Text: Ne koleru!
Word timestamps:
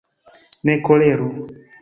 Ne 0.63 0.81
koleru! 0.81 1.29